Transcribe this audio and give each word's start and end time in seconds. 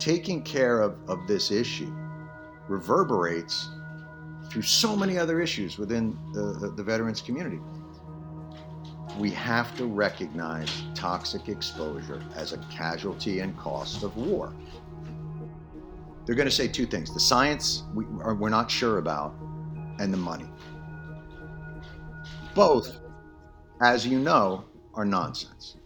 taking 0.00 0.42
care 0.42 0.80
of, 0.80 0.96
of 1.08 1.26
this 1.28 1.50
issue 1.50 1.94
reverberates 2.68 3.68
through 4.50 4.62
so 4.62 4.96
many 4.96 5.18
other 5.18 5.40
issues 5.40 5.78
within 5.78 6.18
the, 6.32 6.72
the 6.76 6.82
veterans 6.82 7.20
community. 7.20 7.60
We 9.18 9.30
have 9.32 9.76
to 9.76 9.86
recognize 9.86 10.70
toxic 10.94 11.48
exposure 11.48 12.22
as 12.34 12.52
a 12.52 12.58
casualty 12.70 13.40
and 13.40 13.56
cost 13.56 14.02
of 14.02 14.16
war. 14.16 14.54
They're 16.24 16.34
going 16.34 16.48
to 16.48 16.54
say 16.54 16.68
two 16.68 16.86
things 16.86 17.12
the 17.12 17.20
science 17.20 17.84
we, 17.94 18.04
are, 18.22 18.34
we're 18.34 18.48
not 18.48 18.70
sure 18.70 18.98
about, 18.98 19.34
and 19.98 20.12
the 20.12 20.18
money. 20.18 20.48
Both, 22.54 22.98
as 23.80 24.06
you 24.06 24.18
know, 24.18 24.64
are 24.94 25.04
nonsense. 25.04 25.76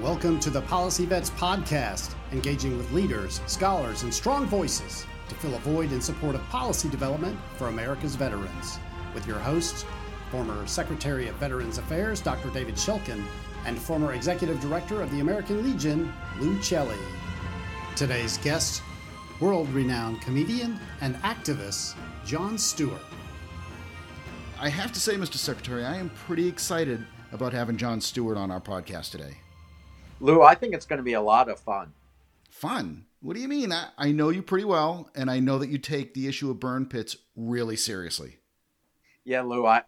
Welcome 0.00 0.40
to 0.40 0.50
the 0.50 0.60
Policy 0.62 1.06
Vets 1.06 1.30
Podcast, 1.30 2.16
engaging 2.32 2.76
with 2.76 2.90
leaders, 2.90 3.40
scholars, 3.46 4.02
and 4.02 4.12
strong 4.12 4.44
voices 4.44 5.06
to 5.28 5.36
fill 5.36 5.54
a 5.54 5.58
void 5.60 5.92
in 5.92 6.00
support 6.00 6.34
of 6.34 6.42
policy 6.48 6.88
development 6.88 7.38
for 7.54 7.68
America's 7.68 8.16
veterans. 8.16 8.80
With 9.14 9.24
your 9.24 9.38
hosts, 9.38 9.84
former 10.32 10.66
Secretary 10.66 11.28
of 11.28 11.36
Veterans 11.36 11.78
Affairs, 11.78 12.20
Dr. 12.20 12.50
David 12.50 12.74
Shulkin, 12.74 13.22
and 13.66 13.78
former 13.78 14.14
Executive 14.14 14.60
Director 14.60 15.00
of 15.00 15.12
the 15.12 15.20
American 15.20 15.62
Legion, 15.62 16.12
Lou 16.40 16.56
Celli. 16.56 16.98
Today's 17.94 18.36
guest, 18.38 18.82
world 19.38 19.68
renowned 19.68 20.20
comedian 20.20 20.76
and 21.02 21.14
activist, 21.22 21.94
Jon 22.26 22.58
Stewart. 22.58 23.00
I 24.58 24.70
have 24.70 24.92
to 24.92 25.00
say, 25.00 25.14
Mr. 25.14 25.36
Secretary, 25.36 25.84
I 25.84 25.98
am 25.98 26.10
pretty 26.26 26.48
excited 26.48 27.06
about 27.30 27.52
having 27.52 27.76
Jon 27.76 28.00
Stewart 28.00 28.36
on 28.36 28.50
our 28.50 28.60
podcast 28.60 29.12
today. 29.12 29.36
Lou, 30.24 30.40
I 30.40 30.54
think 30.54 30.72
it's 30.72 30.86
going 30.86 30.96
to 30.96 31.02
be 31.02 31.12
a 31.12 31.20
lot 31.20 31.50
of 31.50 31.60
fun. 31.60 31.92
Fun? 32.48 33.04
What 33.20 33.36
do 33.36 33.42
you 33.42 33.48
mean? 33.48 33.72
I, 33.72 33.88
I 33.98 34.10
know 34.10 34.30
you 34.30 34.40
pretty 34.40 34.64
well, 34.64 35.10
and 35.14 35.30
I 35.30 35.38
know 35.38 35.58
that 35.58 35.68
you 35.68 35.76
take 35.76 36.14
the 36.14 36.26
issue 36.26 36.50
of 36.50 36.58
burn 36.58 36.86
pits 36.86 37.18
really 37.36 37.76
seriously. 37.76 38.38
Yeah, 39.24 39.42
Lou, 39.42 39.66
I 39.66 39.82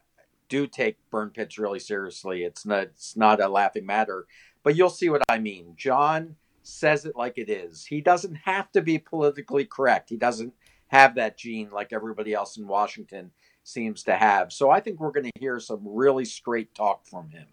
do 0.50 0.66
take 0.66 0.98
burn 1.08 1.30
pits 1.30 1.58
really 1.58 1.78
seriously. 1.78 2.44
It's 2.44 2.66
not 2.66 2.82
it's 2.82 3.16
not 3.16 3.40
a 3.40 3.48
laughing 3.48 3.86
matter, 3.86 4.26
but 4.62 4.76
you'll 4.76 4.90
see 4.90 5.08
what 5.08 5.22
I 5.26 5.38
mean. 5.38 5.72
Jon 5.74 6.36
says 6.62 7.06
it 7.06 7.16
like 7.16 7.38
it 7.38 7.48
is. 7.48 7.86
He 7.86 8.02
doesn't 8.02 8.34
have 8.34 8.70
to 8.72 8.82
be 8.82 8.98
politically 8.98 9.64
correct. 9.64 10.10
He 10.10 10.18
doesn't 10.18 10.52
have 10.88 11.14
that 11.14 11.38
gene 11.38 11.70
like 11.70 11.94
everybody 11.94 12.34
else 12.34 12.58
in 12.58 12.68
Washington 12.68 13.30
seems 13.64 14.02
to 14.02 14.14
have. 14.14 14.52
So 14.52 14.68
I 14.68 14.80
think 14.80 15.00
we're 15.00 15.12
going 15.12 15.30
to 15.34 15.40
hear 15.40 15.58
some 15.60 15.80
really 15.82 16.26
straight 16.26 16.74
talk 16.74 17.06
from 17.06 17.30
him. 17.30 17.46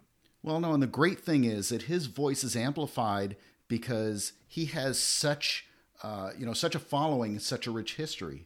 Well, 0.44 0.60
no, 0.60 0.74
and 0.74 0.84
the 0.84 0.88
great 0.88 1.22
thing 1.22 1.46
is 1.46 1.70
that 1.70 1.84
his 1.84 2.08
voice 2.08 2.44
is 2.44 2.56
amplified 2.56 3.38
because 3.70 4.34
he 4.46 4.66
has 4.66 5.00
such, 5.00 5.66
uh, 6.04 6.32
you 6.38 6.46
know, 6.46 6.54
such 6.54 6.76
a 6.76 6.80
following, 6.80 7.32
and 7.32 7.42
such 7.42 7.66
a 7.66 7.72
rich 7.72 7.96
history. 7.96 8.46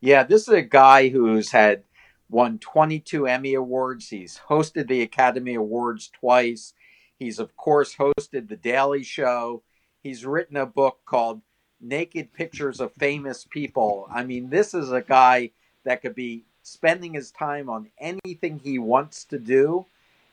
Yeah, 0.00 0.22
this 0.22 0.48
is 0.48 0.54
a 0.54 0.62
guy 0.62 1.10
who's 1.10 1.50
had 1.50 1.82
won 2.30 2.58
22 2.58 3.26
Emmy 3.26 3.52
awards. 3.52 4.08
He's 4.08 4.40
hosted 4.48 4.88
the 4.88 5.02
Academy 5.02 5.54
Awards 5.54 6.10
twice. 6.18 6.72
He's 7.18 7.38
of 7.38 7.56
course 7.56 7.94
hosted 7.96 8.48
the 8.48 8.56
Daily 8.56 9.02
Show. 9.02 9.62
He's 10.02 10.24
written 10.24 10.56
a 10.56 10.66
book 10.66 11.00
called 11.04 11.42
Naked 11.78 12.32
Pictures 12.32 12.80
of 12.80 12.92
Famous 12.94 13.46
People. 13.48 14.08
I 14.10 14.24
mean, 14.24 14.48
this 14.48 14.72
is 14.72 14.92
a 14.92 15.02
guy 15.02 15.50
that 15.84 16.00
could 16.00 16.14
be 16.14 16.44
spending 16.62 17.12
his 17.12 17.30
time 17.30 17.68
on 17.68 17.90
anything 17.98 18.58
he 18.58 18.78
wants 18.78 19.24
to 19.26 19.38
do 19.38 19.86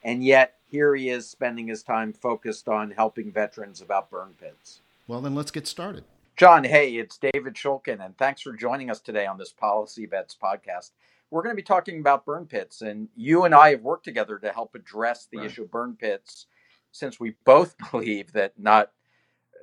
and 0.04 0.24
yet 0.24 0.56
here 0.66 0.96
he 0.96 1.10
is 1.10 1.30
spending 1.30 1.68
his 1.68 1.84
time 1.84 2.14
focused 2.14 2.68
on 2.68 2.92
helping 2.92 3.32
veterans 3.32 3.82
about 3.82 4.10
burn 4.10 4.34
pits. 4.40 4.82
Well, 5.08 5.22
then 5.22 5.36
let's 5.36 5.52
get 5.52 5.68
started. 5.68 6.06
Jon, 6.38 6.64
hey, 6.64 6.96
it's 6.96 7.18
David 7.18 7.56
Shulkin, 7.56 8.04
and 8.04 8.18
thanks 8.18 8.42
for 8.42 8.54
joining 8.54 8.90
us 8.90 9.00
today 9.00 9.26
on 9.26 9.38
this 9.38 9.52
Policy 9.52 10.06
Vets 10.06 10.36
podcast. 10.42 10.92
We're 11.30 11.44
going 11.44 11.54
to 11.54 11.62
be 11.62 11.66
talking 11.66 12.00
about 12.00 12.26
burn 12.26 12.46
pits, 12.46 12.82
and 12.82 13.10
you 13.16 13.44
and 13.44 13.54
I 13.54 13.72
have 13.72 13.82
worked 13.82 14.06
together 14.06 14.40
to 14.40 14.52
help 14.52 14.74
address 14.74 15.28
the 15.30 15.40
right. 15.40 15.48
issue 15.48 15.64
of 15.64 15.72
burn 15.72 15.98
pits 16.00 16.48
since 16.92 17.20
we 17.20 17.36
both 17.46 17.76
believe 17.92 18.32
that 18.34 18.54
not 18.58 18.92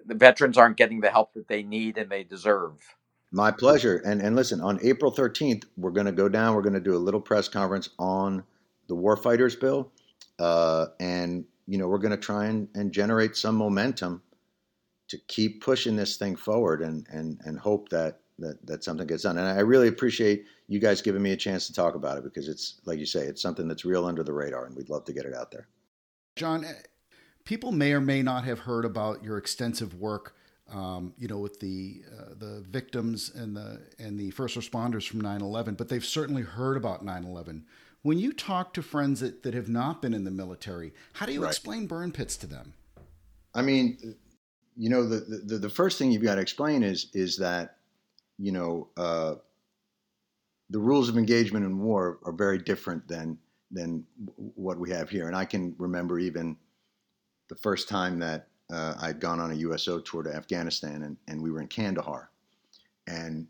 the 0.06 0.14
veterans 0.14 0.56
aren't 0.56 0.76
getting 0.76 1.00
the 1.00 1.10
help 1.10 1.34
that 1.34 1.48
they 1.48 1.62
need 1.62 1.98
and 1.98 2.10
they 2.10 2.22
deserve. 2.22 2.94
My 3.30 3.50
pleasure. 3.50 4.00
And 4.04 4.22
and 4.22 4.36
listen, 4.36 4.60
on 4.60 4.78
April 4.82 5.12
13th, 5.12 5.64
we're 5.76 5.90
going 5.90 6.06
to 6.06 6.12
go 6.12 6.28
down, 6.28 6.54
we're 6.54 6.62
going 6.62 6.74
to 6.74 6.80
do 6.80 6.94
a 6.94 6.98
little 6.98 7.20
press 7.20 7.48
conference 7.48 7.90
on 7.98 8.44
the 8.86 8.94
warfighters 8.94 9.58
bill 9.58 9.90
uh, 10.38 10.86
and 11.00 11.44
you 11.66 11.78
know 11.78 11.88
we're 11.88 11.98
going 11.98 12.12
to 12.12 12.16
try 12.16 12.46
and, 12.46 12.68
and 12.74 12.92
generate 12.92 13.36
some 13.36 13.54
momentum 13.56 14.22
to 15.08 15.18
keep 15.26 15.62
pushing 15.62 15.96
this 15.96 16.16
thing 16.16 16.36
forward 16.36 16.82
and 16.82 17.06
and 17.10 17.40
and 17.44 17.58
hope 17.58 17.88
that 17.88 18.20
that 18.38 18.64
that 18.66 18.84
something 18.84 19.06
gets 19.06 19.24
done. 19.24 19.38
And 19.38 19.46
I 19.46 19.60
really 19.60 19.88
appreciate 19.88 20.44
you 20.68 20.78
guys 20.78 21.02
giving 21.02 21.22
me 21.22 21.32
a 21.32 21.36
chance 21.36 21.66
to 21.66 21.72
talk 21.72 21.94
about 21.94 22.18
it 22.18 22.24
because 22.24 22.48
it's 22.48 22.80
like 22.84 22.98
you 22.98 23.06
say, 23.06 23.22
it's 23.22 23.42
something 23.42 23.68
that's 23.68 23.84
real 23.84 24.06
under 24.06 24.22
the 24.22 24.32
radar, 24.32 24.66
and 24.66 24.76
we'd 24.76 24.90
love 24.90 25.04
to 25.06 25.12
get 25.12 25.24
it 25.24 25.34
out 25.34 25.50
there. 25.50 25.68
Jon, 26.36 26.64
eh, 26.64 26.72
people 27.44 27.72
may 27.72 27.92
or 27.92 28.00
may 28.00 28.22
not 28.22 28.44
have 28.44 28.60
heard 28.60 28.84
about 28.84 29.24
your 29.24 29.38
extensive 29.38 29.94
work. 29.94 30.34
Um, 30.70 31.14
you 31.16 31.28
know, 31.28 31.38
with 31.38 31.60
the 31.60 32.02
uh, 32.12 32.34
the 32.36 32.62
victims 32.68 33.32
and 33.34 33.56
the 33.56 33.80
and 33.98 34.18
the 34.18 34.30
first 34.32 34.54
responders 34.56 35.08
from 35.08 35.22
9/11, 35.22 35.78
but 35.78 35.88
they've 35.88 36.04
certainly 36.04 36.42
heard 36.42 36.76
about 36.76 37.04
9/11. 37.04 37.62
When 38.08 38.18
you 38.18 38.32
talk 38.32 38.72
to 38.72 38.82
friends 38.82 39.20
that, 39.20 39.42
that 39.42 39.52
have 39.52 39.68
not 39.68 40.00
been 40.00 40.14
in 40.14 40.24
the 40.24 40.30
military, 40.30 40.94
how 41.12 41.26
do 41.26 41.32
you 41.34 41.42
right. 41.42 41.50
explain 41.50 41.86
burn 41.86 42.10
pits 42.10 42.38
to 42.38 42.46
them? 42.46 42.72
I 43.54 43.60
mean, 43.60 44.14
you 44.78 44.88
know, 44.88 45.06
the, 45.06 45.42
the, 45.44 45.58
the 45.58 45.68
first 45.68 45.98
thing 45.98 46.10
you've 46.10 46.22
got 46.22 46.36
to 46.36 46.40
explain 46.40 46.82
is 46.82 47.10
is 47.12 47.36
that, 47.36 47.76
you 48.38 48.50
know, 48.50 48.88
uh, 48.96 49.34
the 50.70 50.78
rules 50.78 51.10
of 51.10 51.18
engagement 51.18 51.66
in 51.66 51.80
war 51.80 52.18
are 52.24 52.32
very 52.32 52.56
different 52.56 53.06
than 53.08 53.36
than 53.70 54.06
what 54.54 54.78
we 54.78 54.88
have 54.88 55.10
here. 55.10 55.26
And 55.26 55.36
I 55.36 55.44
can 55.44 55.74
remember 55.76 56.18
even 56.18 56.56
the 57.50 57.56
first 57.56 57.90
time 57.90 58.20
that 58.20 58.48
uh, 58.72 58.94
I'd 59.02 59.20
gone 59.20 59.38
on 59.38 59.50
a 59.50 59.56
USO 59.56 60.00
tour 60.00 60.22
to 60.22 60.34
Afghanistan, 60.34 61.02
and, 61.02 61.18
and 61.28 61.42
we 61.42 61.50
were 61.50 61.60
in 61.60 61.68
Kandahar, 61.68 62.30
and 63.06 63.46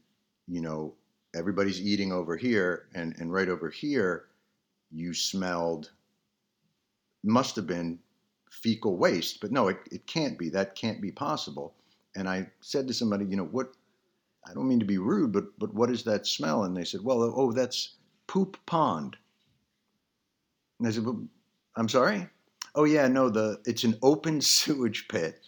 you 0.49 0.61
know 0.61 0.95
everybody's 1.33 1.81
eating 1.81 2.11
over 2.11 2.37
here, 2.37 2.89
and 2.93 3.15
and 3.21 3.33
right 3.33 3.49
over 3.49 3.71
here 3.71 4.25
you 4.91 5.15
smelled 5.15 5.91
must 7.25 7.57
have 7.57 7.67
been 7.67 7.99
fecal 8.51 8.97
waste, 8.97 9.41
but 9.41 9.53
no, 9.53 9.69
it, 9.69 9.79
it 9.91 10.07
can't 10.07 10.39
be. 10.39 10.49
That 10.49 10.75
can't 10.75 11.01
be 11.01 11.11
possible. 11.11 11.75
And 12.17 12.29
I 12.29 12.49
said 12.61 12.89
to 12.89 12.95
somebody, 12.95 13.25
you 13.27 13.37
know, 13.37 13.45
what, 13.45 13.73
I 14.49 14.55
don't 14.55 14.69
mean 14.69 14.81
to 14.81 14.87
be 14.87 14.99
rude, 14.99 15.33
but, 15.33 15.45
but 15.59 15.75
what 15.75 15.91
is 15.91 16.05
that 16.05 16.27
smell? 16.27 16.65
And 16.65 16.77
they 16.77 16.85
said, 16.85 17.03
well, 17.03 17.23
oh, 17.23 17.53
that's 17.53 17.95
poop 18.27 18.57
pond. 18.67 19.17
And 20.79 20.89
I 20.89 20.91
said, 20.91 21.05
well, 21.05 21.23
I'm 21.77 21.89
sorry? 21.89 22.29
Oh 22.75 22.85
yeah, 22.85 23.09
no, 23.09 23.29
the, 23.29 23.61
it's 23.67 23.85
an 23.85 23.99
open 24.03 24.41
sewage 24.41 25.09
pit 25.09 25.41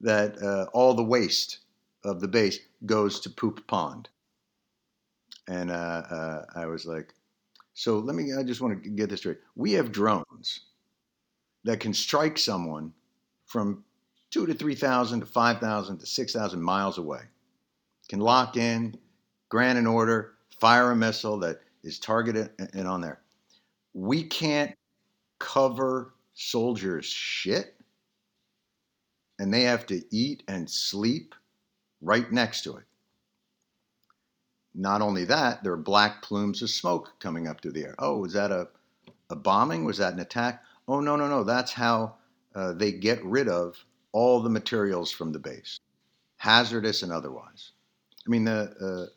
that 0.00 0.40
uh, 0.42 0.66
all 0.72 0.94
the 0.94 1.02
waste 1.02 1.58
of 2.04 2.20
the 2.20 2.28
base 2.28 2.58
goes 2.84 3.20
to 3.20 3.30
poop 3.30 3.66
pond. 3.66 4.08
And 5.48 5.70
uh, 5.70 6.02
uh, 6.10 6.44
I 6.54 6.66
was 6.66 6.86
like, 6.86 7.14
so 7.76 7.98
let 7.98 8.16
me, 8.16 8.32
I 8.32 8.42
just 8.42 8.62
want 8.62 8.82
to 8.82 8.88
get 8.88 9.10
this 9.10 9.20
straight. 9.20 9.36
We 9.54 9.72
have 9.72 9.92
drones 9.92 10.60
that 11.64 11.78
can 11.78 11.92
strike 11.92 12.38
someone 12.38 12.94
from 13.44 13.84
two 14.30 14.46
to 14.46 14.54
3,000 14.54 15.20
to 15.20 15.26
5,000 15.26 15.98
to 15.98 16.06
6,000 16.06 16.62
miles 16.62 16.96
away, 16.96 17.20
can 18.08 18.20
lock 18.20 18.56
in, 18.56 18.96
grant 19.50 19.78
an 19.78 19.86
order, 19.86 20.36
fire 20.58 20.92
a 20.92 20.96
missile 20.96 21.38
that 21.40 21.60
is 21.84 21.98
targeted 21.98 22.50
and 22.72 22.88
on 22.88 23.02
there. 23.02 23.20
We 23.92 24.22
can't 24.22 24.74
cover 25.38 26.14
soldiers' 26.32 27.04
shit, 27.04 27.74
and 29.38 29.52
they 29.52 29.64
have 29.64 29.84
to 29.88 30.02
eat 30.10 30.44
and 30.48 30.68
sleep 30.68 31.34
right 32.00 32.32
next 32.32 32.62
to 32.62 32.78
it. 32.78 32.84
Not 34.78 35.00
only 35.00 35.24
that, 35.24 35.64
there 35.64 35.72
are 35.72 35.78
black 35.78 36.20
plumes 36.22 36.60
of 36.60 36.68
smoke 36.68 37.14
coming 37.18 37.48
up 37.48 37.62
through 37.62 37.72
the 37.72 37.84
air. 37.84 37.94
Oh, 37.98 38.18
was 38.18 38.34
that 38.34 38.52
a, 38.52 38.68
a 39.30 39.36
bombing? 39.36 39.86
Was 39.86 39.96
that 39.98 40.12
an 40.12 40.20
attack? 40.20 40.62
Oh, 40.86 41.00
no, 41.00 41.16
no, 41.16 41.26
no. 41.28 41.44
That's 41.44 41.72
how 41.72 42.16
uh, 42.54 42.74
they 42.74 42.92
get 42.92 43.24
rid 43.24 43.48
of 43.48 43.82
all 44.12 44.42
the 44.42 44.50
materials 44.50 45.10
from 45.10 45.32
the 45.32 45.38
base, 45.38 45.80
hazardous 46.36 47.02
and 47.02 47.10
otherwise. 47.10 47.72
I 48.26 48.30
mean, 48.30 48.44
the, 48.44 49.08
uh, 49.08 49.12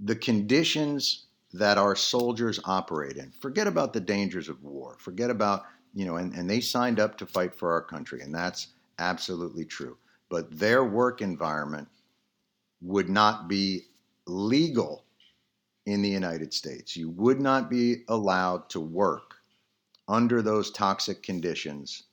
the 0.00 0.16
conditions 0.16 1.26
that 1.54 1.78
our 1.78 1.96
soldiers 1.96 2.60
operate 2.64 3.16
in, 3.16 3.30
forget 3.40 3.66
about 3.66 3.94
the 3.94 4.00
dangers 4.00 4.50
of 4.50 4.62
war, 4.62 4.96
forget 4.98 5.30
about, 5.30 5.64
you 5.94 6.04
know, 6.04 6.16
and, 6.16 6.34
and 6.34 6.48
they 6.48 6.60
signed 6.60 7.00
up 7.00 7.16
to 7.18 7.26
fight 7.26 7.54
for 7.54 7.72
our 7.72 7.82
country, 7.82 8.20
and 8.20 8.34
that's 8.34 8.68
absolutely 8.98 9.64
true. 9.64 9.96
But 10.28 10.58
their 10.58 10.84
work 10.84 11.22
environment 11.22 11.88
would 12.80 13.08
not 13.08 13.48
be 13.48 13.86
legal 14.26 15.04
in 15.86 16.02
the 16.02 16.08
United 16.08 16.52
States. 16.52 16.96
You 16.96 17.10
would 17.10 17.40
not 17.40 17.70
be 17.70 18.04
allowed 18.08 18.68
to 18.70 18.80
work 18.80 19.36
under 20.06 20.42
those 20.42 20.70
toxic 20.70 21.22
conditions 21.22 22.04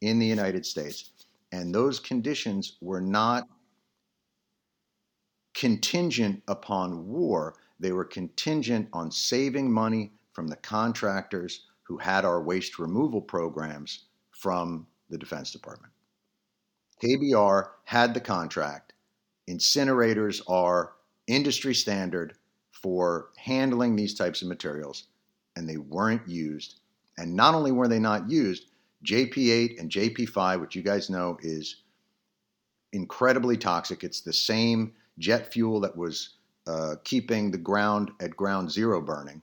in 0.00 0.18
the 0.18 0.26
United 0.26 0.64
States. 0.64 1.10
And 1.52 1.74
those 1.74 2.00
conditions 2.00 2.76
were 2.80 3.00
not 3.00 3.48
contingent 5.54 6.42
upon 6.48 7.08
war, 7.08 7.54
they 7.80 7.92
were 7.92 8.04
contingent 8.04 8.88
on 8.92 9.10
saving 9.10 9.72
money 9.72 10.12
from 10.32 10.48
the 10.48 10.56
contractors 10.56 11.66
who 11.82 11.96
had 11.96 12.24
our 12.24 12.42
waste 12.42 12.78
removal 12.78 13.20
programs 13.20 14.04
from 14.30 14.86
the 15.08 15.16
Defense 15.16 15.50
Department. 15.50 15.92
KBR 17.02 17.70
had 17.84 18.12
the 18.12 18.20
contract. 18.20 18.85
Incinerators 19.48 20.42
are 20.48 20.92
industry 21.26 21.74
standard 21.74 22.34
for 22.72 23.30
handling 23.36 23.96
these 23.96 24.14
types 24.14 24.42
of 24.42 24.48
materials, 24.48 25.04
and 25.56 25.68
they 25.68 25.76
weren't 25.76 26.28
used. 26.28 26.80
And 27.18 27.34
not 27.34 27.54
only 27.54 27.72
were 27.72 27.88
they 27.88 27.98
not 27.98 28.28
used, 28.28 28.66
JP8 29.04 29.80
and 29.80 29.90
JP5, 29.90 30.60
which 30.60 30.76
you 30.76 30.82
guys 30.82 31.08
know 31.08 31.38
is 31.40 31.82
incredibly 32.92 33.56
toxic. 33.56 34.04
It's 34.04 34.20
the 34.20 34.32
same 34.32 34.92
jet 35.18 35.52
fuel 35.52 35.80
that 35.80 35.96
was 35.96 36.30
uh, 36.66 36.96
keeping 37.04 37.50
the 37.50 37.58
ground 37.58 38.10
at 38.20 38.36
ground 38.36 38.70
zero 38.70 39.00
burning 39.00 39.40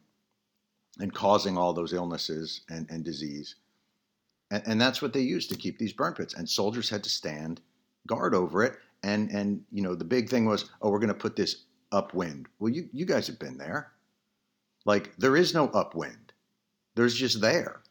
and 0.99 1.13
causing 1.13 1.57
all 1.57 1.73
those 1.73 1.93
illnesses 1.93 2.61
and, 2.69 2.89
and 2.89 3.03
disease. 3.03 3.55
And, 4.51 4.63
and 4.65 4.81
that's 4.81 5.01
what 5.01 5.13
they 5.13 5.21
used 5.21 5.49
to 5.49 5.57
keep 5.57 5.77
these 5.77 5.93
burn 5.93 6.13
pits. 6.13 6.33
And 6.33 6.47
soldiers 6.47 6.89
had 6.89 7.03
to 7.03 7.09
stand 7.09 7.61
guard 8.07 8.35
over 8.35 8.63
it. 8.63 8.77
And, 9.03 9.29
and 9.31 9.61
you 9.71 9.81
know, 9.83 9.95
the 9.95 10.05
big 10.05 10.29
thing 10.29 10.45
was, 10.45 10.69
oh, 10.81 10.89
we're 10.89 10.99
going 10.99 11.09
to 11.09 11.13
put 11.13 11.35
this 11.35 11.65
upwind. 11.91 12.47
Well, 12.59 12.71
you, 12.71 12.89
you 12.93 13.05
guys 13.05 13.27
have 13.27 13.39
been 13.39 13.57
there. 13.57 13.91
Like, 14.85 15.15
there 15.17 15.37
is 15.37 15.53
no 15.53 15.67
upwind, 15.69 16.33
there's 16.95 17.15
just 17.15 17.41
there. 17.41 17.81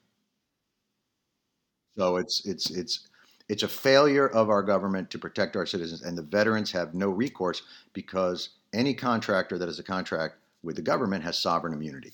So 1.96 2.16
it's, 2.16 2.46
it's, 2.46 2.70
it's, 2.70 3.08
it's 3.48 3.62
a 3.62 3.68
failure 3.68 4.28
of 4.28 4.48
our 4.48 4.62
government 4.62 5.10
to 5.10 5.18
protect 5.18 5.56
our 5.56 5.66
citizens, 5.66 6.02
and 6.02 6.16
the 6.16 6.22
veterans 6.22 6.70
have 6.72 6.94
no 6.94 7.10
recourse 7.10 7.62
because 7.92 8.50
any 8.72 8.94
contractor 8.94 9.58
that 9.58 9.68
has 9.68 9.78
a 9.78 9.82
contract 9.82 10.36
with 10.62 10.76
the 10.76 10.82
government 10.82 11.24
has 11.24 11.38
sovereign 11.38 11.74
immunity. 11.74 12.12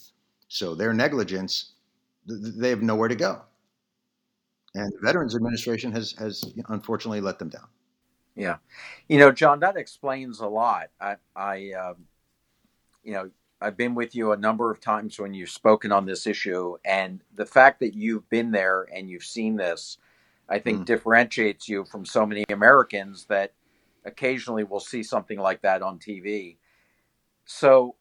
So 0.49 0.75
their 0.75 0.93
negligence, 0.93 1.73
they 2.27 2.71
have 2.71 2.83
nowhere 2.83 3.09
to 3.09 3.15
go. 3.15 3.43
And 4.75 4.93
the 4.93 5.07
Veterans 5.07 5.37
Administration 5.37 5.93
has, 5.93 6.13
has 6.19 6.45
unfortunately 6.69 7.21
let 7.21 7.39
them 7.39 7.49
down. 7.49 7.69
Yeah. 8.39 8.57
You 9.09 9.19
know, 9.19 9.33
Jon, 9.33 9.61
that 9.61 9.77
explains 9.77 10.41
a 10.41 10.47
lot. 10.47 10.91
I, 11.01 11.17
I 11.35 11.73
um, 11.73 12.07
you 13.03 13.13
know, 13.13 13.31
I've 13.61 13.77
been 13.77 13.95
with 13.95 14.15
you 14.15 14.33
a 14.33 14.37
number 14.37 14.71
of 14.71 14.81
times 14.81 15.19
when 15.19 15.35
you've 15.35 15.51
spoken 15.51 15.91
on 15.91 16.07
this 16.07 16.27
issue, 16.27 16.77
and 16.85 17.21
the 17.35 17.47
fact 17.47 17.81
that 17.81 17.95
you've 17.95 18.29
been 18.31 18.53
there 18.53 18.87
and 18.95 19.11
you've 19.11 19.25
seen 19.25 19.57
this, 19.57 19.99
I 20.49 20.61
think, 20.61 20.81
mm. 20.81 20.85
differentiates 20.85 21.69
you 21.69 21.85
from 21.85 22.05
so 22.05 22.25
many 22.25 22.45
Americans 22.49 23.27
that 23.27 23.55
occasionally 24.05 24.63
will 24.63 24.81
see 24.81 25.03
something 25.03 25.39
like 25.39 25.63
that 25.63 25.83
on 25.83 25.99
TV. 25.99 26.59
So 27.45 27.97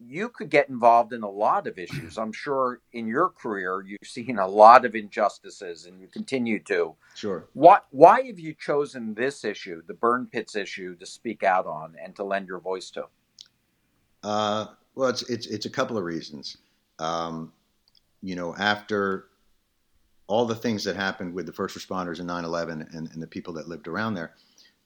you 0.00 0.28
could 0.28 0.50
get 0.50 0.68
involved 0.68 1.12
in 1.12 1.22
a 1.22 1.30
lot 1.30 1.66
of 1.66 1.78
issues. 1.78 2.18
I'm 2.18 2.32
sure 2.32 2.80
in 2.92 3.06
your 3.06 3.30
career 3.30 3.82
you've 3.86 3.98
seen 4.04 4.38
a 4.38 4.46
lot 4.46 4.84
of 4.84 4.94
injustices 4.94 5.86
and 5.86 6.00
you 6.00 6.08
continue 6.08 6.58
to. 6.64 6.94
Sure. 7.14 7.48
What 7.52 7.86
why 7.90 8.22
have 8.22 8.38
you 8.38 8.54
chosen 8.54 9.14
this 9.14 9.44
issue, 9.44 9.82
the 9.86 9.94
burn 9.94 10.26
pits 10.26 10.56
issue, 10.56 10.96
to 10.96 11.06
speak 11.06 11.42
out 11.42 11.66
on 11.66 11.94
and 12.02 12.14
to 12.16 12.24
lend 12.24 12.48
your 12.48 12.60
voice 12.60 12.90
to? 12.90 13.04
Uh, 14.22 14.66
well, 14.94 15.08
it's 15.08 15.22
it's 15.30 15.46
it's 15.46 15.66
a 15.66 15.70
couple 15.70 15.96
of 15.96 16.04
reasons. 16.04 16.56
Um, 16.98 17.52
you 18.22 18.36
know, 18.36 18.54
after 18.56 19.26
all 20.26 20.46
the 20.46 20.54
things 20.54 20.82
that 20.84 20.96
happened 20.96 21.34
with 21.34 21.46
the 21.46 21.52
first 21.52 21.76
responders 21.76 22.20
in 22.20 22.26
9/11 22.26 22.94
and, 22.94 23.10
and 23.12 23.22
the 23.22 23.26
people 23.26 23.52
that 23.54 23.68
lived 23.68 23.86
around 23.86 24.14
there, 24.14 24.34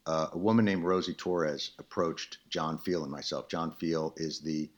uh, 0.06 0.28
a 0.32 0.38
woman 0.38 0.64
named 0.64 0.84
Rosie 0.84 1.14
Torres 1.14 1.72
approached 1.78 2.38
John 2.50 2.78
Feal 2.78 3.04
and 3.04 3.12
myself. 3.12 3.48
John 3.48 3.70
Feal 3.72 4.12
is 4.16 4.40
the 4.40 4.68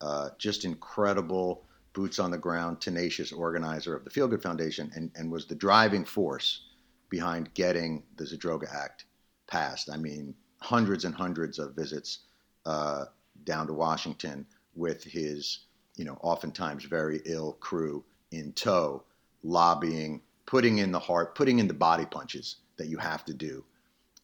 uh, 0.00 0.30
just 0.38 0.64
incredible 0.64 1.64
boots 1.92 2.18
on 2.18 2.30
the 2.30 2.38
ground, 2.38 2.80
tenacious 2.80 3.32
organizer 3.32 3.96
of 3.96 4.04
the 4.04 4.10
FealGood 4.10 4.42
Foundation, 4.42 4.90
and, 4.94 5.10
and 5.16 5.30
was 5.30 5.46
the 5.46 5.54
driving 5.54 6.04
force 6.04 6.66
behind 7.10 7.52
getting 7.54 8.02
the 8.16 8.24
Zadroga 8.24 8.72
Act 8.72 9.06
passed. 9.46 9.90
I 9.90 9.96
mean, 9.96 10.34
hundreds 10.60 11.04
and 11.04 11.14
hundreds 11.14 11.58
of 11.58 11.74
visits 11.74 12.20
uh, 12.66 13.06
down 13.44 13.66
to 13.66 13.72
Washington 13.72 14.46
with 14.74 15.02
his, 15.02 15.60
you 15.96 16.04
know, 16.04 16.18
oftentimes 16.20 16.84
very 16.84 17.20
ill 17.24 17.54
crew 17.54 18.04
in 18.30 18.52
tow, 18.52 19.02
lobbying, 19.42 20.20
putting 20.46 20.78
in 20.78 20.92
the 20.92 20.98
heart, 20.98 21.34
putting 21.34 21.58
in 21.58 21.66
the 21.66 21.74
body 21.74 22.06
punches 22.06 22.56
that 22.76 22.88
you 22.88 22.98
have 22.98 23.24
to 23.24 23.34
do 23.34 23.64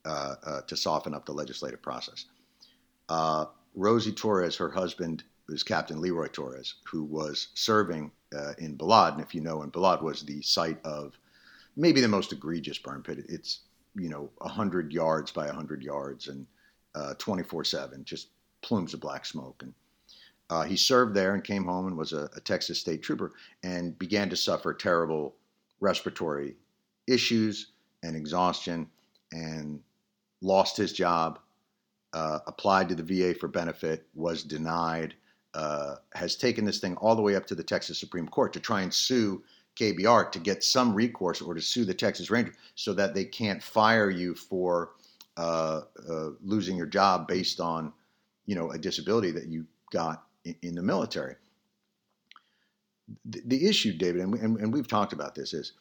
uh, 0.05 0.35
uh, 0.47 0.61
to 0.63 0.77
soften 0.77 1.15
up 1.15 1.27
the 1.27 1.33
legislative 1.33 1.83
process. 1.83 2.27
Uh, 3.09 3.47
Rosie 3.75 4.13
Torres, 4.13 4.57
her 4.57 4.71
husband, 4.71 5.25
was 5.49 5.63
Captain 5.63 6.01
Leroy 6.01 6.29
Torres, 6.29 6.75
who 6.85 7.05
was 7.05 7.49
serving 7.55 8.11
uh, 8.37 8.55
in 8.59 8.77
Balad. 8.77 9.15
And 9.15 9.23
if 9.23 9.35
you 9.35 9.41
know, 9.41 9.63
in 9.63 9.71
Balad 9.71 10.03
was 10.03 10.23
the 10.23 10.41
site 10.43 10.79
of 10.85 11.19
maybe 11.77 12.01
the 12.01 12.09
most 12.09 12.33
egregious 12.33 12.79
burn 12.79 13.03
pit. 13.03 13.25
It's, 13.29 13.61
you 13.95 14.09
know, 14.09 14.31
100 14.39 14.93
yards 14.93 15.31
by 15.31 15.47
100 15.47 15.83
yards 15.83 16.29
and 16.29 16.47
uh, 16.95 17.15
24 17.19 17.61
uh, 17.61 17.65
7, 17.65 18.05
just 18.05 18.29
plumes 18.63 18.95
of 18.95 19.01
black 19.01 19.27
smoke. 19.27 19.63
And 19.63 19.75
uh, 20.51 20.63
he 20.63 20.77
served 20.77 21.15
there 21.15 21.35
and 21.35 21.43
came 21.43 21.65
home 21.65 21.87
and 21.87 21.97
was 21.97 22.13
a, 22.13 22.29
a 22.37 22.41
Texas 22.41 22.81
state 22.81 23.03
trooper 23.03 23.33
and 23.63 23.99
began 23.99 24.31
to 24.31 24.37
suffer 24.37 24.73
terrible 24.73 25.35
respiratory 25.81 26.57
issues 27.07 27.73
and 28.03 28.17
exhaustion 28.17 28.89
and 29.33 29.81
lost 30.41 30.77
his 30.77 30.93
job. 30.93 31.39
Uh, 32.13 32.39
applied 32.47 32.89
to 32.89 32.95
the 32.95 33.03
VA 33.03 33.35
for 33.37 33.49
benefit, 33.49 34.07
was 34.15 34.45
denied, 34.45 35.15
uh, 35.55 35.97
has 36.15 36.37
taken 36.37 36.65
this 36.65 36.81
thing 36.81 36.97
all 36.97 37.15
the 37.15 37.23
way 37.23 37.37
up 37.37 37.47
to 37.47 37.55
the 37.55 37.63
Texas 37.63 37.99
Supreme 37.99 38.29
Court 38.29 38.53
to 38.53 38.61
try 38.61 38.83
and 38.83 38.93
sue 38.93 39.43
KBR 39.77 40.33
to 40.33 40.39
get 40.39 40.65
some 40.65 40.95
recourse 40.95 41.41
or 41.41 41.55
to 41.55 41.61
sue 41.61 41.85
the 41.85 41.95
Texas 41.95 42.31
Ranger 42.31 42.55
so 42.75 42.93
that 42.95 43.15
they 43.15 43.25
can't 43.25 43.63
fire 43.63 44.11
you 44.11 44.35
for 44.35 44.93
uh, 45.37 45.83
uh, 46.09 46.31
losing 46.43 46.77
your 46.77 46.87
job 46.87 47.27
based 47.27 47.61
on, 47.61 47.93
you 48.47 48.55
know, 48.55 48.71
a 48.71 48.79
disability 48.79 49.31
that 49.33 49.47
you 49.47 49.65
got 49.93 50.25
in, 50.45 50.57
in 50.63 50.75
the 50.75 50.83
military. 50.83 51.37
The, 53.27 53.43
the 53.47 53.69
issue, 53.69 53.93
David, 53.97 54.23
and, 54.23 54.33
we, 54.33 54.39
and, 54.41 54.59
and 54.59 54.73
we've 54.73 54.89
talked 54.89 55.13
about 55.13 55.35
this, 55.35 55.53
is, 55.53 55.73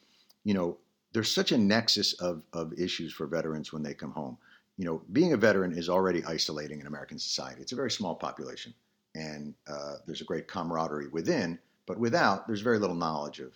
you 0.44 0.54
know, 0.54 0.78
there's 1.14 1.34
such 1.34 1.52
a 1.52 1.58
nexus 1.58 2.14
of, 2.14 2.44
of 2.54 2.74
issues 2.74 3.14
for 3.14 3.28
veterans 3.28 3.72
when 3.72 3.84
they 3.84 3.94
come 3.94 4.12
home. 4.12 4.38
You 4.78 4.86
know, 4.86 5.04
being 5.12 5.34
a 5.34 5.38
veteran 5.38 5.78
is 5.78 5.88
already 5.88 6.24
isolating 6.26 6.80
in 6.80 6.88
American 6.88 7.20
society. 7.20 7.62
It's 7.62 7.72
a 7.72 7.76
very 7.76 7.92
small 7.92 8.16
population 8.16 8.74
and 9.16 9.54
uh, 9.68 9.96
there's 10.06 10.22
a 10.22 10.26
great 10.26 10.48
camaraderie 10.48 11.08
within, 11.10 11.60
but 11.86 12.00
without, 12.00 12.48
there's 12.48 12.62
very 12.62 12.80
little 12.80 12.96
knowledge 12.96 13.40
of 13.40 13.54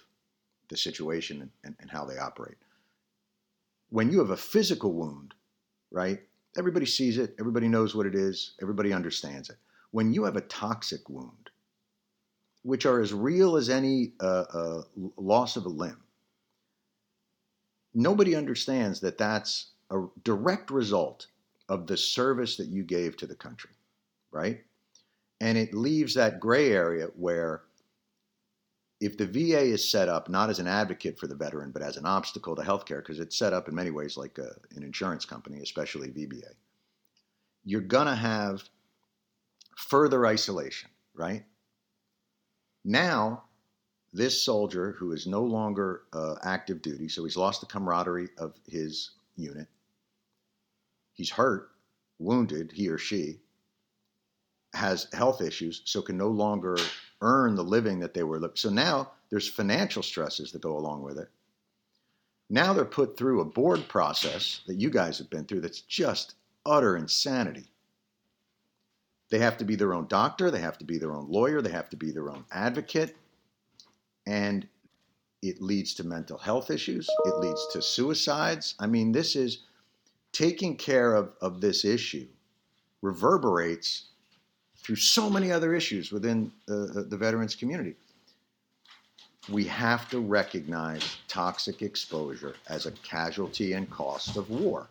the 0.69 0.77
situation 0.77 1.41
and, 1.41 1.51
and, 1.63 1.75
and 1.79 1.89
how 1.89 2.05
they 2.05 2.17
operate. 2.17 2.57
When 3.89 4.11
you 4.11 4.19
have 4.19 4.31
a 4.31 4.37
physical 4.37 4.93
wound, 4.93 5.33
right, 5.91 6.19
everybody 6.57 6.85
sees 6.85 7.17
it, 7.17 7.35
everybody 7.39 7.67
knows 7.67 7.95
what 7.95 8.05
it 8.05 8.15
is, 8.15 8.53
everybody 8.61 8.93
understands 8.93 9.49
it. 9.49 9.57
When 9.91 10.13
you 10.13 10.23
have 10.25 10.35
a 10.35 10.41
toxic 10.41 11.09
wound, 11.09 11.49
which 12.63 12.85
are 12.85 12.99
as 12.99 13.13
real 13.13 13.55
as 13.55 13.69
any 13.69 14.13
uh, 14.19 14.43
uh, 14.53 14.81
loss 15.15 15.55
of 15.55 15.65
a 15.65 15.69
limb, 15.69 16.01
nobody 17.93 18.35
understands 18.35 18.99
that 18.99 19.17
that's 19.17 19.71
a 19.91 20.05
direct 20.23 20.69
result 20.69 21.27
of 21.69 21.87
the 21.87 21.95
service 21.95 22.57
that 22.57 22.67
you 22.67 22.83
gave 22.83 23.15
to 23.17 23.27
the 23.27 23.35
country, 23.35 23.71
right? 24.31 24.63
And 25.39 25.58
it 25.58 25.74
leaves 25.74 26.15
that 26.15 26.39
gray 26.39 26.72
area 26.72 27.08
where 27.15 27.63
if 29.00 29.17
the 29.17 29.27
VA 29.27 29.62
is 29.62 29.89
set 29.89 30.10
up 30.10 30.29
not 30.29 30.50
as 30.50 30.60
an 30.60 30.67
advocate 30.67 31.20
for 31.20 31.27
the 31.27 31.36
veteran, 31.36 31.72
but 31.72 31.84
as 31.84 31.98
an 31.98 32.06
obstacle 32.06 32.56
to 32.56 32.63
healthcare, 32.63 32.98
because 32.98 33.20
it's 33.20 33.38
set 33.38 33.53
up 33.53 33.67
in 33.67 33.75
many 33.75 33.91
ways 33.91 34.17
like 34.17 34.38
a, 34.39 34.56
an 34.75 34.84
insurance 34.84 35.25
company, 35.25 35.60
especially 35.62 36.10
VBA, 36.10 36.51
you're 37.63 37.82
going 37.82 38.08
to 38.08 38.15
have 38.15 38.63
further 39.75 40.25
isolation, 40.25 40.89
right? 41.13 41.44
Now, 42.84 43.44
this 44.13 44.44
soldier 44.44 44.96
who 44.98 45.12
is 45.12 45.27
no 45.27 45.44
longer 45.44 46.03
uh, 46.13 46.36
active 46.41 46.82
duty, 46.82 47.08
so 47.08 47.24
he's 47.24 47.38
lost 47.38 47.62
the 47.62 47.67
camaraderie 47.67 48.29
of 48.39 48.56
his 48.67 49.12
unit, 49.36 49.67
he's 51.13 51.29
hurt, 51.29 51.70
wounded, 52.17 52.72
he 52.72 52.89
or 52.89 52.98
she, 52.98 53.41
has 54.74 55.07
health 55.13 55.41
issues, 55.41 55.81
so 55.86 56.01
can 56.01 56.17
no 56.17 56.29
longer 56.29 56.77
earn 57.21 57.55
the 57.55 57.63
living 57.63 58.00
that 58.00 58.13
they 58.13 58.24
were. 58.24 58.51
So 58.55 58.69
now 58.69 59.12
there's 59.29 59.47
financial 59.50 60.03
stresses 60.03 60.51
that 60.51 60.62
go 60.62 60.77
along 60.77 61.03
with 61.03 61.17
it. 61.17 61.29
Now 62.50 62.74
they're 62.74 62.86
put 62.86 63.17
through 63.17 63.41
a 63.41 63.45
board 63.45 63.88
process 63.88 64.62
that 64.67 64.75
you 64.75 64.89
guys 64.89 65.17
have 65.17 65.29
been 65.29 65.45
through 65.45 65.62
that's 65.62 65.81
just 65.81 66.36
utter 66.65 66.95
insanity. 66.95 67.65
They 69.29 69.39
have 69.39 69.57
to 69.57 69.65
be 69.65 69.75
their 69.75 69.93
own 69.93 70.07
doctor, 70.07 70.50
they 70.51 70.62
have 70.62 70.77
to 70.77 70.86
be 70.86 70.97
their 70.97 71.13
own 71.13 71.29
lawyer, 71.29 71.62
they 71.62 71.71
have 71.71 71.89
to 71.89 71.97
be 71.97 72.12
their 72.12 72.29
own 72.29 72.45
advocate. 72.51 73.17
And 74.25 74.67
It 75.41 75.62
leads 75.62 75.93
to 75.95 76.03
mental 76.03 76.38
health 76.38 76.71
issues. 76.71 77.07
It 77.25 77.36
leads 77.38 77.67
to 77.74 77.81
suicides. 77.81 78.75
I 78.79 78.88
mean, 78.88 79.12
this 79.12 79.36
is 79.36 79.63
taking 80.31 80.75
care 80.77 81.13
of, 81.13 81.33
of 81.41 81.62
this 81.62 81.86
issue 81.86 82.27
reverberates 83.01 84.09
through 84.88 84.96
so 84.96 85.29
many 85.29 85.51
other 85.51 85.75
issues 85.75 86.13
within 86.13 86.50
the, 86.65 87.06
the 87.10 87.17
veterans 87.17 87.56
community. 87.56 87.94
We 89.50 89.65
have 89.65 90.10
to 90.12 90.22
recognize 90.22 91.17
toxic 91.27 91.82
exposure 91.82 92.56
as 92.70 92.86
a 92.86 92.91
casualty 92.91 93.74
and 93.74 93.89
cost 93.91 94.38
of 94.38 94.50
war. 94.50 94.88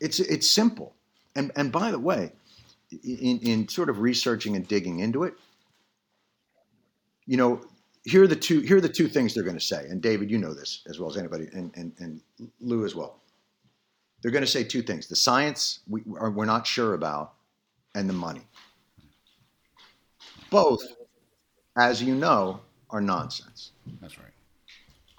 It's, 0.00 0.18
it's 0.18 0.50
simple. 0.50 0.92
And, 1.36 1.52
and 1.54 1.70
by 1.70 1.92
the 1.92 1.98
way, 2.00 2.32
in, 3.04 3.38
in 3.38 3.68
sort 3.68 3.88
of 3.88 4.00
researching 4.00 4.56
and 4.56 4.66
digging 4.66 4.98
into 4.98 5.22
it, 5.22 5.34
you 7.24 7.36
know, 7.36 7.60
here 8.02 8.24
are 8.24 8.26
the 8.26 8.34
two 8.34 8.60
here 8.60 8.78
are 8.78 8.80
the 8.80 8.88
two 8.88 9.06
things 9.06 9.32
they're 9.32 9.44
going 9.44 9.58
to 9.58 9.64
say. 9.64 9.86
And 9.88 10.02
David, 10.02 10.28
you 10.28 10.38
know 10.38 10.54
this 10.54 10.82
as 10.88 10.98
well 10.98 11.08
as 11.08 11.16
anybody, 11.16 11.46
and, 11.52 11.70
and, 11.76 11.92
and 11.98 12.20
Lou 12.60 12.84
as 12.84 12.96
well. 12.96 13.20
They're 14.22 14.32
going 14.32 14.44
to 14.44 14.50
say 14.50 14.64
two 14.64 14.82
things: 14.82 15.06
the 15.06 15.16
science 15.16 15.80
we 15.88 16.02
are, 16.18 16.30
we're 16.30 16.46
not 16.46 16.66
sure 16.66 16.94
about, 16.94 17.34
and 17.94 18.08
the 18.08 18.14
money. 18.14 18.42
Both, 20.50 20.82
as 21.76 22.02
you 22.02 22.14
know, 22.14 22.60
are 22.90 23.00
nonsense. 23.00 23.72
That's 24.00 24.18
right. 24.18 24.32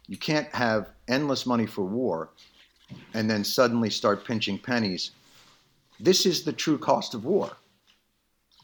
You 0.07 0.17
can't 0.17 0.47
have 0.55 0.89
endless 1.07 1.45
money 1.45 1.65
for 1.67 1.83
war 1.83 2.31
and 3.13 3.29
then 3.29 3.43
suddenly 3.43 3.89
start 3.89 4.25
pinching 4.25 4.57
pennies. 4.57 5.11
This 5.99 6.25
is 6.25 6.43
the 6.43 6.53
true 6.53 6.77
cost 6.77 7.13
of 7.13 7.25
war. 7.25 7.51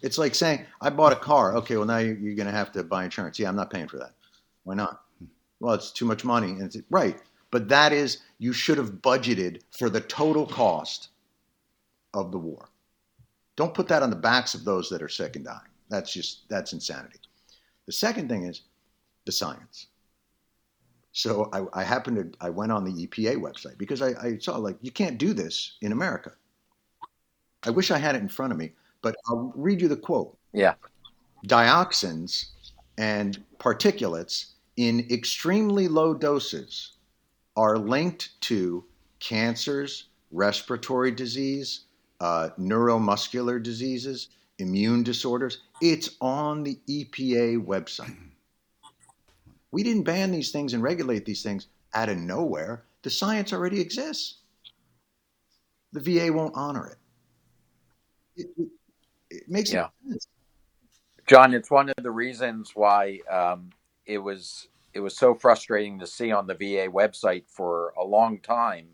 It's 0.02 0.18
like 0.18 0.36
saying, 0.36 0.66
I 0.82 0.90
bought 0.90 1.14
a 1.14 1.18
car. 1.18 1.56
Okay, 1.58 1.78
well, 1.78 1.86
now 1.86 1.98
you're, 1.98 2.36
going 2.36 2.48
to 2.48 2.52
have 2.52 2.72
to 2.74 2.84
buy 2.84 3.06
insurance. 3.06 3.40
Yeah, 3.40 3.50
I'm 3.50 3.56
not 3.56 3.72
paying 3.72 3.88
for 3.88 3.98
that. 3.98 4.12
Why 4.64 4.76
not? 4.76 5.04
Well, 5.60 5.74
it's 5.74 5.92
too 5.92 6.06
much 6.06 6.26
money. 6.26 6.52
And 6.52 6.64
it's, 6.64 6.78
right. 6.90 7.18
But 7.52 7.70
that 7.70 7.94
is, 7.94 8.20
you 8.40 8.52
should 8.52 8.78
have 8.78 8.94
budgeted 9.02 9.62
for 9.72 9.90
the 9.90 10.02
total 10.02 10.46
cost 10.46 11.10
of 12.14 12.32
the 12.32 12.38
war. 12.38 12.70
Don't 13.56 13.74
put 13.74 13.88
that 13.88 14.04
on 14.04 14.10
the 14.10 14.16
backs 14.16 14.54
of 14.54 14.66
those 14.66 14.90
that 14.90 15.02
are 15.02 15.10
sick 15.10 15.36
and 15.36 15.46
dying. 15.46 15.60
That's 15.90 16.12
just, 16.12 16.50
that's 16.50 16.74
insanity. 16.74 17.20
The 17.86 17.92
second 17.92 18.28
thing 18.30 18.44
is 18.44 18.64
the 19.26 19.32
science. 19.32 19.88
So 21.12 21.50
I, 21.54 21.82
I 21.82 21.84
happened 21.84 22.34
to, 22.34 22.38
I 22.46 22.50
went 22.50 22.72
on 22.72 22.84
the 22.84 23.08
EPA 23.08 23.38
website 23.38 23.78
because 23.78 24.02
I, 24.02 24.10
I 24.22 24.38
saw 24.38 24.58
like, 24.58 24.78
you 24.82 24.92
can't 24.92 25.18
do 25.18 25.34
this 25.34 25.78
in 25.82 25.92
America. 25.92 26.34
I 27.64 27.70
wish 27.70 27.92
I 27.92 27.98
had 27.98 28.16
it 28.16 28.22
in 28.22 28.30
front 28.30 28.52
of 28.52 28.58
me 28.58 28.74
but 29.06 29.16
I'll 29.28 29.54
read 29.56 29.82
you 29.82 29.88
the 29.88 29.96
quote. 29.96 30.36
Yeah. 30.52 30.74
Dioxins 31.46 32.48
and 32.98 33.44
particulates 33.60 34.54
in 34.78 35.06
extremely 35.12 35.88
low 35.88 36.16
doses 36.16 36.94
are 37.56 37.78
linked 37.78 38.32
to 38.42 38.84
cancers, 39.20 40.06
respiratory 40.32 41.12
disease, 41.12 41.82
uh, 42.20 42.50
neuromuscular 42.60 43.62
diseases, 43.62 44.30
immune 44.58 45.04
disorders. 45.04 45.60
It's 45.82 46.16
on 46.22 46.64
the 46.64 46.80
EPA 46.88 47.66
website. 47.66 48.16
We 49.72 49.84
didn't 49.84 50.04
ban 50.04 50.32
these 50.32 50.52
things 50.52 50.74
and 50.74 50.82
regulate 50.82 51.26
these 51.26 51.44
things 51.44 51.68
out 51.94 52.08
of 52.08 52.18
nowhere. 52.18 52.86
The 53.02 53.10
science 53.10 53.52
already 53.52 53.82
exists. 53.82 54.36
The 55.92 56.00
VA 56.00 56.32
won't 56.32 56.54
honor 56.56 56.98
it. 58.38 58.42
it, 58.42 58.48
it 58.58 58.70
it 59.36 59.50
makes 59.50 59.74
yeah. 59.74 59.88
sense. 60.08 60.28
Jon, 61.28 61.54
it's 61.54 61.72
one 61.72 61.90
of 61.90 62.04
the 62.04 62.12
reasons 62.12 62.72
why 62.76 63.20
um, 63.30 63.72
it 64.06 64.20
was 64.20 64.68
it 64.94 65.00
was 65.00 65.18
so 65.18 65.36
frustrating 65.36 66.00
to 66.00 66.08
see 66.08 66.32
on 66.32 66.48
the 66.48 66.54
VA 66.54 66.88
website 66.90 67.44
for 67.48 67.94
a 67.98 68.04
long 68.04 68.40
time 68.40 68.88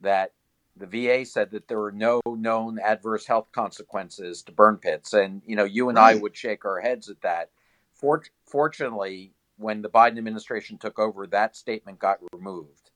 that 0.00 0.32
the 0.76 0.86
VA 0.86 1.24
said 1.24 1.50
that 1.52 1.68
there 1.68 1.80
were 1.80 1.92
no 1.92 2.20
known 2.26 2.78
adverse 2.78 3.26
health 3.26 3.48
consequences 3.52 4.42
to 4.42 4.52
burn 4.52 4.76
pits, 4.76 5.12
and 5.12 5.42
you 5.46 5.56
know, 5.56 5.64
you 5.64 5.88
and 5.88 5.96
right. 5.96 6.16
I 6.16 6.20
would 6.20 6.36
shake 6.36 6.64
our 6.64 6.80
heads 6.80 7.08
at 7.08 7.20
that. 7.22 7.50
For, 7.94 8.22
fortunately, 8.44 9.32
when 9.56 9.80
the 9.80 9.88
Biden 9.88 10.18
administration 10.18 10.76
took 10.76 10.98
over, 10.98 11.26
that 11.26 11.56
statement 11.56 11.98
got 11.98 12.18
removed, 12.32 12.90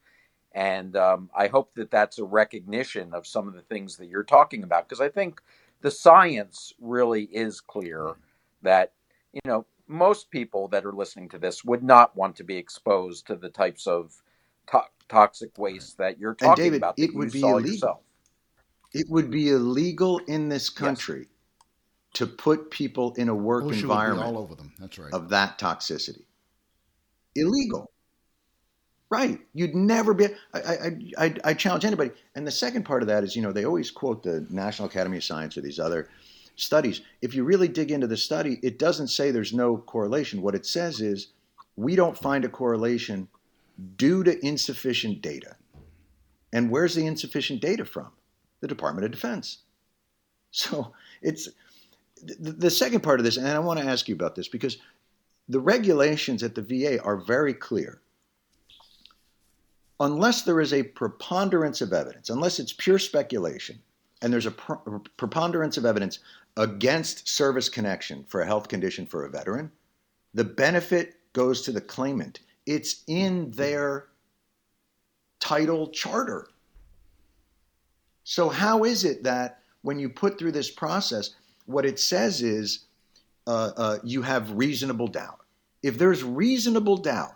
and 0.51 0.95
um, 0.95 1.29
I 1.35 1.47
hope 1.47 1.73
that 1.75 1.89
that's 1.89 2.19
a 2.19 2.23
recognition 2.23 3.13
of 3.13 3.25
some 3.25 3.47
of 3.47 3.55
the 3.55 3.61
things 3.61 3.97
that 3.97 4.07
you're 4.07 4.23
talking 4.23 4.63
about, 4.63 4.87
because 4.87 5.01
I 5.01 5.09
think 5.09 5.41
the 5.81 5.91
science 5.91 6.73
really 6.79 7.23
is 7.23 7.61
clear 7.61 8.15
that 8.61 8.93
you 9.33 9.41
know 9.45 9.65
most 9.87 10.29
people 10.29 10.67
that 10.69 10.85
are 10.85 10.93
listening 10.93 11.29
to 11.29 11.39
this 11.39 11.65
would 11.65 11.83
not 11.83 12.15
want 12.15 12.35
to 12.35 12.43
be 12.43 12.57
exposed 12.57 13.27
to 13.27 13.35
the 13.35 13.49
types 13.49 13.87
of 13.87 14.21
to- 14.67 14.85
toxic 15.11 15.57
waste 15.57 15.97
that 15.97 16.19
you're 16.19 16.35
talking 16.35 16.63
David, 16.63 16.77
about. 16.77 16.95
it 16.97 17.13
would 17.13 17.31
be 17.31 17.41
illegal. 17.41 17.71
Yourself. 17.71 17.99
It 18.93 19.05
would 19.09 19.29
be 19.29 19.49
illegal 19.49 20.19
in 20.19 20.49
this 20.49 20.69
country 20.69 21.19
yes. 21.19 21.27
to 22.13 22.27
put 22.27 22.71
people 22.71 23.13
in 23.13 23.29
a 23.29 23.35
work 23.35 23.65
OSHA 23.65 23.81
environment 23.81 24.27
all 24.27 24.37
over 24.37 24.55
them. 24.55 24.73
That's 24.79 24.97
right. 24.97 25.13
of 25.13 25.29
that 25.29 25.59
toxicity. 25.59 26.23
Illegal. 27.35 27.91
Right. 29.09 29.39
You'd 29.53 29.75
never 29.75 30.13
be. 30.13 30.27
I, 30.53 30.59
I, 30.59 30.97
I, 31.17 31.35
I, 31.43 31.53
challenge 31.53 31.83
anybody. 31.83 32.11
And 32.35 32.47
the 32.47 32.51
second 32.51 32.83
part 32.83 33.01
of 33.01 33.09
that 33.09 33.25
is, 33.25 33.35
you 33.35 33.41
know, 33.41 33.51
they 33.51 33.65
always 33.65 33.91
quote 33.91 34.23
the 34.23 34.45
National 34.49 34.87
Academy 34.87 35.17
of 35.17 35.23
Science 35.25 35.57
or 35.57 35.61
these 35.61 35.79
other 35.79 36.07
studies. 36.55 37.01
If 37.21 37.33
you 37.33 37.43
really 37.43 37.67
dig 37.67 37.91
into 37.91 38.07
the 38.07 38.15
study, 38.15 38.59
it 38.63 38.79
doesn't 38.79 39.09
say 39.09 39.31
there's 39.31 39.53
no 39.53 39.77
correlation. 39.77 40.41
What 40.41 40.55
it 40.55 40.65
says 40.65 41.01
is 41.01 41.27
we 41.75 41.95
don't 41.97 42.17
find 42.17 42.45
a 42.45 42.49
correlation 42.49 43.27
due 43.95 44.23
to 44.23 44.45
insufficient 44.45 45.21
data. 45.21 45.55
And 46.53 46.69
where's 46.69 46.95
the 46.95 47.05
insufficient 47.05 47.61
data 47.61 47.85
from? 47.85 48.11
The 48.59 48.67
Department 48.67 49.05
of 49.05 49.11
Defense. 49.11 49.59
So 50.53 50.93
it's 51.21 51.47
the, 52.21 52.51
the 52.51 52.69
second 52.69 53.01
part 53.01 53.21
of 53.21 53.23
this, 53.23 53.37
and 53.37 53.47
I 53.47 53.59
want 53.59 53.79
to 53.79 53.85
ask 53.85 54.09
you 54.09 54.15
about 54.15 54.35
this 54.35 54.49
because 54.49 54.77
the 55.47 55.61
regulations 55.61 56.43
at 56.43 56.55
the 56.55 56.61
VA 56.61 57.01
are 57.01 57.15
very 57.15 57.53
clear 57.53 58.01
unless 60.01 60.41
there 60.41 60.59
is 60.59 60.73
a 60.73 60.83
preponderance 60.83 61.79
of 61.79 61.93
evidence, 61.93 62.29
unless 62.29 62.59
it's 62.59 62.73
pure 62.73 62.99
speculation, 62.99 63.79
and 64.21 64.33
there's 64.33 64.47
a 64.47 64.51
preponderance 64.51 65.77
of 65.77 65.85
evidence 65.85 66.19
against 66.57 67.29
service 67.29 67.69
connection 67.69 68.25
for 68.27 68.41
a 68.41 68.45
health 68.45 68.67
condition 68.67 69.05
for 69.05 69.25
a 69.25 69.29
veteran, 69.29 69.71
the 70.33 70.43
benefit 70.43 71.15
goes 71.33 71.61
to 71.61 71.71
the 71.71 71.81
claimant. 71.81 72.39
It's 72.65 73.03
in 73.07 73.51
their 73.51 74.07
title 75.39 75.87
charter. 75.89 76.47
So, 78.23 78.49
how 78.49 78.83
is 78.83 79.03
it 79.03 79.23
that 79.23 79.59
when 79.81 79.99
you 79.99 80.07
put 80.09 80.37
through 80.37 80.53
this 80.53 80.69
process, 80.71 81.31
what 81.65 81.85
it 81.85 81.99
says 81.99 82.41
is 82.41 82.85
uh, 83.47 83.71
uh, 83.75 83.97
you 84.03 84.21
have 84.21 84.51
reasonable 84.51 85.07
doubt? 85.07 85.39
If 85.83 85.97
there's 85.97 86.23
reasonable 86.23 86.97
doubt 86.97 87.35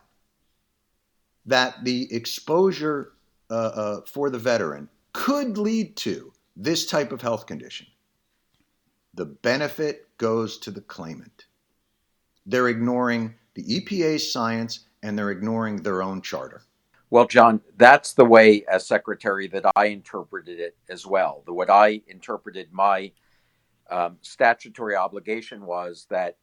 that 1.48 1.84
the 1.84 2.13
exposure 2.13 3.13
uh, 3.50 3.53
uh, 3.53 4.01
for 4.05 4.29
the 4.29 4.39
veteran 4.39 4.88
could 5.13 5.58
lead 5.58 5.96
to 5.98 6.32
this 6.55 6.86
type 6.86 7.12
of 7.12 7.22
health 7.22 7.48
condition, 7.48 7.88
the 9.15 9.25
benefit 9.25 10.08
goes 10.17 10.58
to 10.60 10.72
the 10.72 10.82
claimant. 10.82 11.46
They're 12.46 12.67
ignoring 12.67 13.34
the 13.55 13.63
EPA's 13.63 14.32
science 14.32 14.82
and 15.05 15.17
they're 15.17 15.29
ignoring 15.29 15.77
their 15.83 16.01
own 16.01 16.21
charter. 16.21 16.63
Well, 17.12 17.27
Jon, 17.27 17.62
that's 17.77 18.13
the 18.13 18.25
way, 18.25 18.65
as 18.65 18.88
secretary, 18.88 19.47
that 19.50 19.65
I 19.75 19.85
interpreted 19.85 20.59
it 20.59 20.75
as 20.89 21.05
well. 21.05 21.43
The 21.45 21.53
what 21.53 21.69
I 21.69 22.01
interpreted 22.07 22.74
my 22.74 23.12
um, 23.91 24.17
statutory 24.21 24.95
obligation 24.95 25.65
was 25.65 26.07
that 26.09 26.38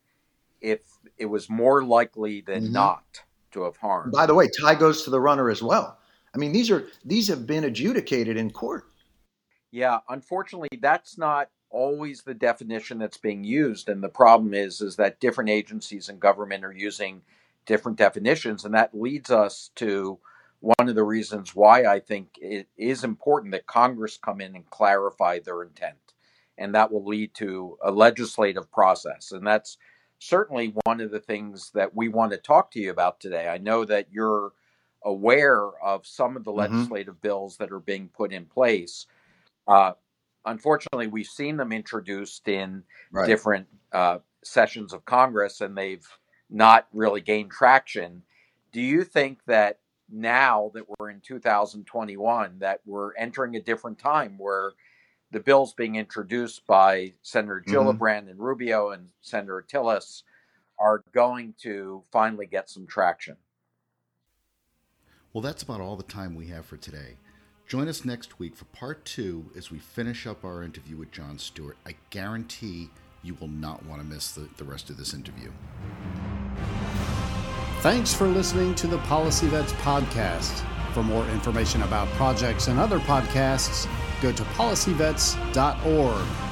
if 0.61 0.81
it 1.19 1.27
was 1.27 1.51
more 1.51 1.83
likely 1.83 2.41
than 2.41 2.65
mm-hmm. 2.65 2.73
not 2.73 3.05
to 3.51 3.65
have 3.65 3.77
harmed. 3.77 4.13
By 4.13 4.27
the 4.27 4.35
way, 4.35 4.49
tie 4.61 4.77
goes 4.77 5.03
to 5.03 5.11
the 5.11 5.21
runner 5.21 5.51
as 5.51 5.63
well. 5.63 5.99
I 6.33 6.39
mean, 6.39 6.53
these 6.53 6.71
are 6.71 6.87
these 7.05 7.27
have 7.29 7.47
been 7.47 7.65
adjudicated 7.65 8.37
in 8.37 8.53
court. 8.53 8.85
Yeah, 9.73 9.99
unfortunately, 10.09 10.69
that's 10.81 11.19
not 11.19 11.51
always 11.69 12.23
the 12.23 12.35
definition 12.35 12.99
that's 12.99 13.17
being 13.17 13.43
used, 13.43 13.89
and 13.89 14.03
the 14.03 14.09
problem 14.09 14.55
is 14.55 14.81
is 14.81 14.95
that 14.97 15.19
different 15.19 15.51
agencies 15.51 16.09
and 16.09 16.21
government 16.21 16.65
are 16.65 16.73
using 16.73 17.23
different 17.67 17.99
definitions, 17.99 18.65
and 18.65 18.75
that 18.75 18.95
leads 18.95 19.31
us 19.31 19.71
to 19.77 20.19
one 20.61 20.89
of 20.89 20.95
the 20.95 21.03
reasons 21.03 21.55
why 21.57 21.85
I 21.85 21.99
think 21.99 22.39
it 22.41 22.69
is 22.77 23.03
important 23.05 23.53
that 23.53 23.67
Congress 23.67 24.17
come 24.17 24.41
in 24.41 24.55
and 24.55 24.69
clarify 24.71 25.41
their 25.41 25.63
intent, 25.63 26.15
and 26.59 26.75
that 26.75 26.93
will 26.93 27.05
lead 27.05 27.35
to 27.35 27.79
a 27.83 27.91
legislative 27.91 28.71
process, 28.71 29.33
and 29.33 29.47
that's 29.47 29.79
certainly 30.19 30.73
one 30.85 31.01
of 31.01 31.11
the 31.11 31.21
things 31.21 31.73
that 31.75 31.97
we 31.97 32.09
want 32.09 32.31
to 32.31 32.39
talk 32.39 32.71
to 32.71 32.79
you 32.79 32.91
about 32.91 33.19
today. 33.19 33.49
I 33.49 33.59
know 33.59 33.85
that 33.85 34.07
you're 34.13 34.53
aware 35.05 35.71
of 35.83 36.07
some 36.07 36.37
of 36.37 36.45
the 36.45 36.53
mm-hmm. 36.53 36.75
legislative 36.75 37.21
bills 37.21 37.57
that 37.57 37.73
are 37.73 37.81
being 37.81 38.09
put 38.09 38.33
in 38.33 38.47
place. 38.47 39.07
Uh, 39.67 39.93
unfortunately, 40.45 41.09
we've 41.09 41.27
seen 41.27 41.57
them 41.57 41.73
introduced 41.73 42.47
in 42.47 42.85
right. 43.11 43.27
different 43.27 43.67
uh, 43.93 44.19
sessions 44.45 44.93
of 44.93 45.05
Congress, 45.05 45.61
and 45.61 45.77
they've 45.77 46.07
not 46.53 46.87
really 46.93 47.21
gain 47.21 47.49
traction. 47.49 48.23
Do 48.73 48.81
you 48.81 49.05
think 49.05 49.45
that 49.47 49.79
now 50.11 50.71
that 50.75 50.85
we're 50.89 51.11
in 51.11 51.21
2021, 51.21 52.59
that 52.61 52.81
we're 52.85 53.15
entering 53.17 53.57
a 53.57 53.61
different 53.61 53.99
time 53.99 54.37
where 54.39 54.73
the 55.31 55.41
bills 55.41 55.73
being 55.73 55.97
introduced 55.97 56.67
by 56.67 57.15
Senator 57.23 57.63
mm-hmm. 57.67 57.75
Gillibrand 57.75 58.21
mm-hmm. 58.21 58.29
and 58.29 58.39
Rubio 58.39 58.91
and 58.91 59.09
Senator 59.23 59.65
Tillis 59.67 60.23
are 60.79 61.03
going 61.13 61.55
to 61.63 62.03
finally 62.13 62.47
get 62.47 62.69
some 62.69 62.87
traction? 62.87 63.37
Well, 65.33 65.43
that's 65.43 65.63
about 65.63 65.81
all 65.81 65.97
the 65.97 66.03
time 66.03 66.35
we 66.35 66.49
have 66.49 66.67
for 66.67 66.77
today. 66.77 67.17
Join 67.67 67.89
us 67.89 68.05
next 68.05 68.39
week 68.39 68.55
for 68.55 68.67
part 68.67 69.05
two 69.05 69.51
as 69.57 69.71
we 69.71 69.79
finish 69.79 70.27
up 70.27 70.45
our 70.45 70.63
interview 70.63 70.99
with 70.99 71.11
Jon 71.11 71.39
Stewart. 71.39 71.79
I 71.87 71.95
guarantee 72.11 72.91
you 73.23 73.35
will 73.35 73.49
not 73.49 73.87
want 73.87 74.03
to 74.03 74.07
miss 74.07 74.33
the, 74.33 74.49
the 74.59 74.65
rest 74.65 74.91
of 74.91 74.99
this 74.99 75.15
interview. 75.15 75.51
Thanks 77.81 78.15
for 78.15 78.29
listening 78.29 78.77
to 78.77 78.87
the 78.87 78.99
Policy 78.99 79.49
Vets 79.49 79.73
podcast. 79.75 80.65
For 80.93 81.03
more 81.03 81.27
information 81.29 81.83
about 81.83 82.07
projects 82.11 82.69
and 82.69 82.79
other 82.79 83.01
podcasts, 83.01 83.89
go 84.21 84.31
to 84.31 84.43
policyvets.org. 84.45 86.52